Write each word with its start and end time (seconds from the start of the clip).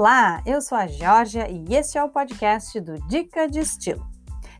Olá, 0.00 0.40
eu 0.46 0.62
sou 0.62 0.78
a 0.78 0.86
Georgia 0.86 1.50
e 1.50 1.74
este 1.74 1.98
é 1.98 2.04
o 2.04 2.08
podcast 2.08 2.78
do 2.78 3.04
Dica 3.08 3.48
de 3.48 3.58
Estilo. 3.58 4.06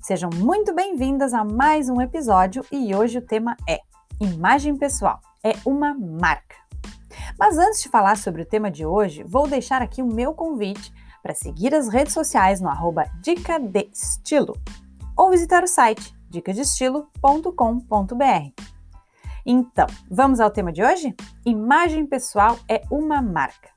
Sejam 0.02 0.28
muito 0.34 0.74
bem-vindas 0.74 1.32
a 1.32 1.44
mais 1.44 1.88
um 1.88 2.00
episódio 2.00 2.64
e 2.72 2.92
hoje 2.92 3.18
o 3.18 3.22
tema 3.22 3.56
é 3.64 3.78
Imagem 4.20 4.76
pessoal 4.76 5.20
é 5.44 5.52
uma 5.64 5.94
marca. 5.94 6.56
Mas 7.38 7.56
antes 7.56 7.80
de 7.80 7.88
falar 7.88 8.16
sobre 8.16 8.42
o 8.42 8.44
tema 8.44 8.68
de 8.68 8.84
hoje, 8.84 9.22
vou 9.22 9.46
deixar 9.46 9.80
aqui 9.80 10.02
o 10.02 10.12
meu 10.12 10.34
convite 10.34 10.92
para 11.22 11.36
seguir 11.36 11.72
as 11.72 11.86
redes 11.86 12.14
sociais 12.14 12.60
no 12.60 12.68
arroba 12.68 13.04
Dica 13.22 13.60
de 13.60 13.88
Estilo 13.92 14.56
ou 15.16 15.30
visitar 15.30 15.62
o 15.62 15.68
site 15.68 16.12
dicadestilo.com.br. 16.28 18.64
Então, 19.46 19.86
vamos 20.10 20.40
ao 20.40 20.50
tema 20.50 20.72
de 20.72 20.82
hoje? 20.82 21.14
Imagem 21.46 22.06
pessoal 22.06 22.58
é 22.68 22.82
uma 22.90 23.22
marca. 23.22 23.68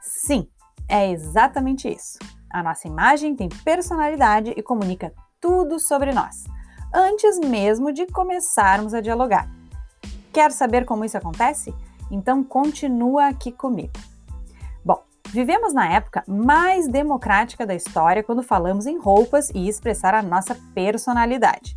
Sim, 0.00 0.48
é 0.88 1.10
exatamente 1.10 1.88
isso. 1.88 2.18
A 2.50 2.62
nossa 2.62 2.88
imagem 2.88 3.36
tem 3.36 3.48
personalidade 3.48 4.54
e 4.56 4.62
comunica 4.62 5.12
tudo 5.40 5.78
sobre 5.78 6.12
nós, 6.12 6.44
antes 6.94 7.38
mesmo 7.38 7.92
de 7.92 8.06
começarmos 8.06 8.94
a 8.94 9.00
dialogar. 9.00 9.48
Quer 10.32 10.50
saber 10.50 10.84
como 10.84 11.04
isso 11.04 11.16
acontece? 11.16 11.74
Então 12.10 12.42
continua 12.42 13.26
aqui 13.28 13.52
comigo. 13.52 13.92
Bom, 14.84 15.02
vivemos 15.28 15.74
na 15.74 15.88
época 15.92 16.24
mais 16.26 16.88
democrática 16.88 17.66
da 17.66 17.74
história 17.74 18.22
quando 18.22 18.42
falamos 18.42 18.86
em 18.86 18.98
roupas 18.98 19.50
e 19.50 19.68
expressar 19.68 20.14
a 20.14 20.22
nossa 20.22 20.56
personalidade. 20.74 21.74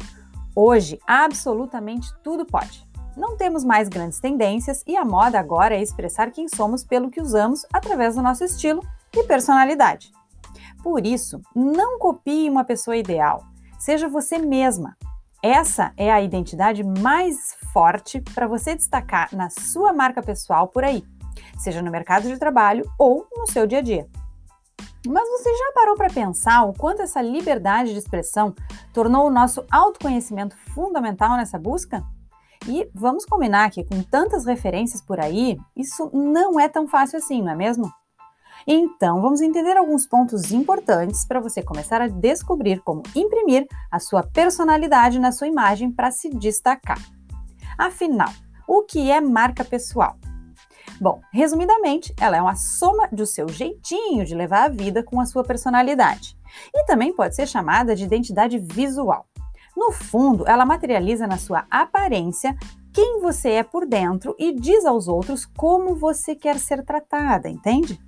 Hoje, 0.56 1.00
absolutamente 1.06 2.14
tudo 2.23 2.46
pode. 2.46 2.88
Não 3.16 3.36
temos 3.36 3.66
mais 3.66 3.90
grandes 3.90 4.20
tendências 4.20 4.84
e 4.88 4.96
a 4.96 5.04
moda 5.04 5.38
agora 5.38 5.76
é 5.76 5.82
expressar 5.82 6.31
quem 6.31 6.48
somos 6.48 6.84
pelo 6.84 7.12
que 7.12 7.22
usamos 7.22 7.66
através 7.73 8.16
do 8.16 8.22
nosso 8.22 8.44
estilo 8.46 8.81
e 9.16 9.23
personalidade. 9.23 10.12
Por 10.84 11.06
isso, 11.06 11.42
não 11.56 12.00
copie 12.00 12.50
uma 12.50 12.64
pessoa 12.64 12.98
ideal. 12.98 13.44
Seja 13.78 14.08
você 14.08 14.38
mesma. 14.38 14.95
Essa 15.44 15.92
é 15.98 16.12
a 16.12 16.22
identidade 16.22 16.84
mais 16.84 17.56
forte 17.73 18.22
para 18.22 18.48
você 18.48 18.76
destacar 18.76 19.30
na 19.36 19.50
sua 19.50 19.92
marca 19.92 20.22
pessoal 20.22 20.68
por 20.68 20.84
aí, 20.84 21.03
seja 21.58 21.81
no 21.81 21.90
mercado 21.90 22.28
de 22.28 22.38
trabalho 22.38 22.84
ou 22.98 23.26
no 23.36 23.50
seu 23.50 23.66
dia 23.66 23.80
a 23.80 23.81
dia. 23.81 24.08
Mas 25.08 25.28
você 25.30 25.50
já 25.50 25.72
parou 25.73 25.96
para 25.96 26.14
pensar 26.14 26.64
o 26.64 26.73
quanto 26.73 27.02
essa 27.02 27.23
liberdade 27.23 27.92
de 27.92 27.98
expressão 27.98 28.53
tornou 28.94 29.25
o 29.25 29.31
nosso 29.31 29.66
autoconhecimento 29.72 30.56
fundamental 30.75 31.36
nessa 31.38 31.58
busca? 31.58 32.03
E 32.68 32.88
vamos 32.94 33.25
combinar 33.25 33.72
que 33.72 33.84
com 33.84 34.03
tantas 34.03 34.46
referências 34.46 35.02
por 35.02 35.20
aí, 35.20 35.58
isso 35.75 36.12
não 36.14 36.59
é 36.59 36.70
tão 36.70 36.88
fácil 36.88 37.18
assim, 37.18 37.42
não 37.42 37.52
é 37.52 37.56
mesmo? 37.56 37.92
Então, 38.67 39.22
vamos 39.22 39.42
entender 39.42 39.78
alguns 39.78 40.06
pontos 40.06 40.52
importantes 40.52 41.26
para 41.26 41.40
você 41.40 41.62
começar 41.62 42.02
a 42.02 42.08
descobrir 42.08 42.81
como 42.81 43.03
imprimir 43.16 43.68
a 43.90 44.00
sua 44.00 44.23
personalidade 44.23 45.20
na 45.20 45.31
sua 45.31 45.48
imagem 45.48 45.92
para 45.92 46.12
se 46.12 46.30
destacar. 46.30 47.00
Afinal, 47.78 48.30
o 48.68 48.84
que 48.84 49.09
é 49.09 49.20
marca 49.20 49.64
pessoal? 49.64 50.16
Bom, 51.00 51.20
resumidamente, 51.34 52.14
ela 52.20 52.38
é 52.38 52.42
uma 52.42 52.56
soma 52.56 53.08
do 53.12 53.26
seu 53.26 53.50
jeitinho 53.50 54.23
de 54.23 54.36
levar 54.36 54.66
a 54.66 54.70
vida 54.70 55.03
com 55.03 55.20
a 55.20 55.25
sua 55.25 55.44
personalidade. 55.44 56.38
E 56.73 56.86
também 56.86 57.12
pode 57.12 57.36
ser 57.36 57.48
chamada 57.48 57.96
de 57.96 58.03
identidade 58.03 58.59
visual. 58.59 59.25
No 59.75 59.92
fundo, 59.92 60.48
ela 60.48 60.66
materializa 60.66 61.25
na 61.25 61.38
sua 61.38 61.66
aparência 61.72 62.56
quem 62.94 63.20
você 63.22 63.52
é 63.52 63.64
por 63.64 63.88
dentro 63.88 64.36
e 64.38 64.53
diz 64.53 64.86
aos 64.86 65.08
outros 65.08 65.46
como 65.46 65.96
você 65.96 66.36
quer 66.36 66.59
ser 66.59 66.84
tratada, 66.86 67.50
entende? 67.50 68.00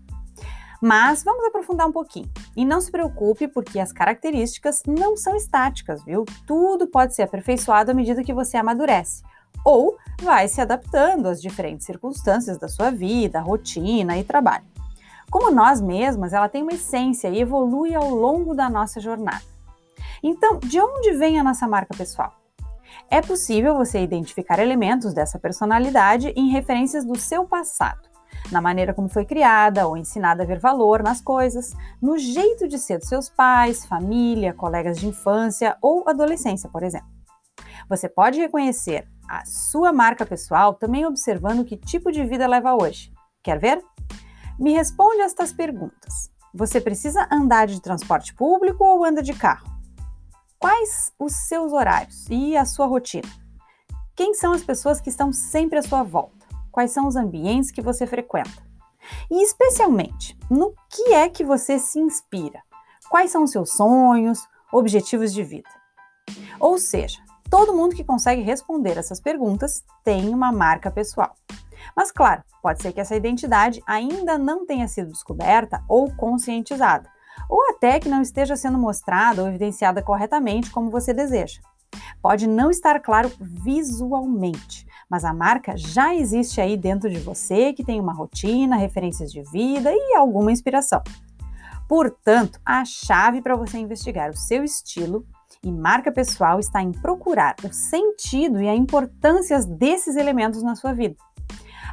Mas 0.86 1.24
vamos 1.24 1.46
aprofundar 1.46 1.88
um 1.88 1.94
pouquinho. 1.94 2.30
E 2.58 2.66
não 2.66 2.82
se 2.82 2.92
preocupe, 2.92 3.48
porque 3.48 3.80
as 3.80 3.94
características 3.94 4.84
não 4.86 5.16
são 5.16 5.34
estáticas, 5.34 6.04
viu? 6.04 6.26
Tudo 6.46 6.88
pode 6.88 7.16
ser 7.16 7.22
aperfeiçoado 7.22 7.92
à 7.92 7.94
medida 7.94 8.22
que 8.22 8.34
você 8.34 8.58
amadurece. 8.58 9.24
Ou 9.64 9.96
vai 10.22 10.46
se 10.50 10.60
adaptando 10.60 11.30
às 11.30 11.42
diferentes 11.42 11.86
circunstâncias 11.86 12.58
da 12.58 12.68
sua 12.68 12.92
vida, 12.92 13.40
rotina 13.40 14.18
e 14.18 14.26
trabalho. 14.26 14.66
Como 15.32 15.50
nós 15.50 15.80
mesmas, 15.80 16.34
ela 16.34 16.50
tem 16.50 16.64
uma 16.64 16.74
essência 16.74 17.30
e 17.30 17.40
evolui 17.40 17.96
ao 17.96 18.10
longo 18.10 18.54
da 18.54 18.70
nossa 18.70 19.00
jornada. 19.00 19.42
Então, 20.22 20.60
de 20.60 20.82
onde 20.82 21.14
vem 21.14 21.40
a 21.40 21.44
nossa 21.46 21.66
marca 21.66 21.96
pessoal? 21.96 22.34
É 23.10 23.22
possível 23.22 23.74
você 23.78 24.04
identificar 24.04 24.60
elementos 24.60 25.14
dessa 25.14 25.40
personalidade 25.40 26.34
em 26.36 26.50
referências 26.50 27.06
do 27.06 27.18
seu 27.18 27.46
passado, 27.46 28.02
na 28.54 28.62
maneira 28.62 28.94
como 28.94 29.10
foi 29.10 29.26
criada 29.26 29.88
ou 29.88 29.98
ensinada 29.98 30.44
a 30.44 30.46
ver 30.46 30.60
valor 30.60 31.04
nas 31.04 31.20
coisas, 31.20 31.74
no 32.02 32.18
jeito 32.18 32.68
de 32.68 32.78
ser 32.78 33.00
dos 33.00 33.10
seus 33.10 33.30
pais, 33.30 33.86
família, 33.86 34.54
colegas 34.54 34.98
de 34.98 35.08
infância 35.08 35.76
ou 35.82 36.08
adolescência, 36.08 36.70
por 36.70 36.84
exemplo. 36.84 37.10
Você 37.90 38.08
pode 38.08 38.40
reconhecer 38.40 39.08
a 39.28 39.44
sua 39.46 39.92
marca 39.92 40.26
pessoal 40.26 40.74
também 40.74 41.06
observando 41.06 41.66
que 41.66 41.76
tipo 41.76 42.12
de 42.12 42.24
vida 42.24 42.48
leva 42.48 42.76
hoje. 42.76 43.12
Quer 43.44 43.60
ver? 43.60 43.84
Me 44.60 44.74
responde 44.74 45.22
estas 45.22 45.52
perguntas. 45.52 46.32
Você 46.54 46.80
precisa 46.80 47.28
andar 47.32 47.68
de 47.68 47.82
transporte 47.82 48.34
público 48.34 48.84
ou 48.84 49.04
anda 49.04 49.24
de 49.24 49.34
carro? 49.34 49.68
Quais 50.60 51.12
os 51.20 51.34
seus 51.48 51.74
horários 51.74 52.28
e 52.30 52.56
a 52.56 52.64
sua 52.64 52.86
rotina? 52.86 53.28
Quem 54.16 54.34
são 54.36 54.54
as 54.54 54.64
pessoas 54.64 55.02
que 55.02 55.10
estão 55.10 55.34
sempre 55.34 55.80
à 55.80 55.82
sua 55.82 56.04
volta? 56.04 56.43
Quais 56.74 56.90
são 56.90 57.08
os 57.08 57.16
ambientes 57.16 57.70
que 57.70 57.84
você 57.84 58.08
frequenta? 58.08 58.50
E 59.30 59.44
especialmente, 59.44 60.36
no 60.50 60.74
que 60.90 61.14
é 61.14 61.30
que 61.30 61.44
você 61.44 61.78
se 61.78 62.00
inspira? 62.00 62.64
Quais 63.10 63.30
são 63.30 63.44
os 63.44 63.52
seus 63.52 63.74
sonhos, 63.74 64.48
objetivos 64.72 65.32
de 65.32 65.44
vida? 65.44 65.70
Ou 66.60 66.80
seja, 66.80 67.20
todo 67.48 67.76
mundo 67.76 67.96
que 67.96 68.04
consegue 68.04 68.42
responder 68.42 68.98
essas 68.98 69.20
perguntas 69.22 69.84
tem 70.04 70.34
uma 70.34 70.52
marca 70.52 70.90
pessoal. 70.90 71.36
Mas 71.96 72.12
claro, 72.12 72.44
pode 72.60 72.82
ser 72.82 72.92
que 72.92 73.00
essa 73.00 73.16
identidade 73.16 73.84
ainda 73.86 74.36
não 74.40 74.66
tenha 74.66 74.88
sido 74.88 75.12
descoberta 75.12 75.84
ou 75.88 76.12
conscientizada 76.16 77.08
ou 77.48 77.70
até 77.70 78.00
que 78.00 78.10
não 78.10 78.24
esteja 78.24 78.56
sendo 78.56 78.80
mostrada 78.80 79.44
ou 79.44 79.48
evidenciada 79.48 80.02
corretamente 80.02 80.72
como 80.72 80.90
você 80.90 81.14
deseja. 81.14 81.62
Pode 82.24 82.48
não 82.48 82.72
estar 82.72 83.02
claro 83.02 83.30
visualmente, 83.38 84.88
mas 85.10 85.26
a 85.26 85.34
marca 85.34 85.76
já 85.76 86.16
existe 86.16 86.62
aí 86.62 86.78
dentro 86.78 87.10
de 87.10 87.20
você 87.20 87.74
que 87.74 87.84
tem 87.84 88.00
uma 88.00 88.14
rotina, 88.14 88.78
referências 88.78 89.30
de 89.30 89.44
vida 89.52 89.92
e 89.94 90.16
alguma 90.16 90.50
inspiração. 90.50 91.04
Portanto, 91.86 92.62
a 92.66 92.86
chave 92.86 93.42
para 93.42 93.58
você 93.58 93.78
investigar 93.78 94.30
o 94.30 94.38
seu 94.38 94.64
estilo 94.64 95.26
e 95.62 95.70
marca 95.70 96.14
pessoal 96.14 96.62
está 96.62 96.82
em 96.82 96.94
procurar 96.94 97.58
o 97.62 97.74
sentido 97.74 98.62
e 98.62 98.70
a 98.70 98.76
importância 98.76 99.60
desses 99.60 100.16
elementos 100.16 100.64
na 100.64 100.78
sua 100.78 100.94
vida. 100.94 101.18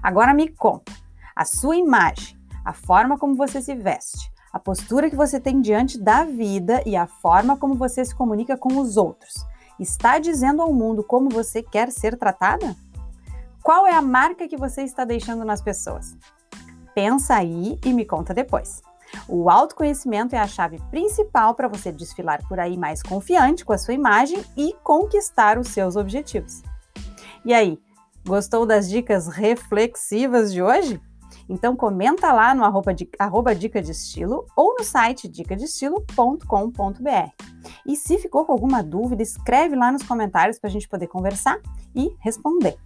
Agora 0.01 0.33
me 0.33 0.47
conta, 0.47 0.93
a 1.35 1.45
sua 1.45 1.77
imagem, 1.77 2.39
a 2.65 2.73
forma 2.73 3.19
como 3.19 3.35
você 3.35 3.61
se 3.61 3.75
veste, 3.75 4.31
a 4.53 4.61
postura 4.61 5.11
que 5.11 5.17
você 5.17 5.41
tem 5.41 5.61
diante 5.61 5.99
da 5.99 6.23
vida 6.23 6.85
e 6.87 6.95
a 6.95 7.09
forma 7.09 7.57
como 7.57 7.75
você 7.75 8.05
se 8.05 8.15
comunica 8.15 8.57
com 8.57 8.79
os 8.79 8.97
outros. 8.97 9.51
Está 9.81 10.19
dizendo 10.19 10.61
ao 10.61 10.75
mundo 10.75 11.03
como 11.03 11.31
você 11.31 11.63
quer 11.63 11.91
ser 11.91 12.19
tratada? 12.19 12.77
Qual 13.63 13.87
é 13.87 13.95
a 13.95 14.03
marca 14.03 14.47
que 14.47 14.57
você 14.57 14.83
está 14.83 15.07
deixando 15.07 15.43
nas 15.43 15.63
pessoas? 15.63 16.19
Pensa 16.95 17.37
aí 17.37 17.79
e 17.83 17.95
me 17.95 18.05
conta 18.05 18.35
depois. 18.35 18.83
O 19.27 19.49
autoconhecimento 19.49 20.37
é 20.37 20.39
a 20.39 20.47
chave 20.47 20.79
principal 20.91 21.55
para 21.55 21.67
você 21.67 21.91
desfilar 21.91 22.47
por 22.47 22.61
aí 22.61 22.77
mais 22.77 23.03
confiante 23.03 23.65
com 23.65 23.73
a 23.73 23.79
sua 23.79 23.95
imagem 23.95 24.45
e 24.55 24.75
conquistar 24.85 25.59
os 25.59 25.69
seus 25.69 25.97
objetivos. 25.97 26.63
E 27.43 27.55
aí, 27.55 27.79
gostou 28.27 28.66
das 28.66 28.87
dicas 28.87 29.28
reflexivas 29.28 30.53
de 30.53 30.63
hoje? 30.63 31.01
Então 31.49 31.75
comenta 31.75 32.31
lá 32.34 32.54
no 32.54 32.65
arroba, 32.65 32.95
arroba 33.19 33.54
dica 33.54 33.81
de 33.81 33.93
estilo 33.93 34.45
ou 34.54 34.77
no 34.78 34.84
site 34.84 35.27
dicadestilo.com.br. 35.27 37.40
E 37.91 37.97
se 37.97 38.19
ficou 38.19 38.45
com 38.45 38.53
alguma 38.53 38.84
dúvida, 38.84 39.21
escreve 39.21 39.75
lá 39.75 39.91
nos 39.91 40.04
comentários 40.04 40.60
para 40.60 40.71
a 40.71 40.72
gente 40.72 40.89
poder 40.89 41.09
conversar 41.09 41.59
e 41.92 42.15
responder. 42.21 42.77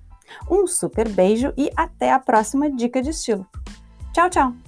Um 0.51 0.67
super 0.67 1.06
beijo 1.06 1.53
e 1.59 1.71
até 1.77 2.11
a 2.11 2.19
próxima 2.19 2.71
dica 2.71 3.03
de 3.03 3.11
estilo. 3.11 3.47
Tchau, 4.15 4.31
tchau! 4.31 4.64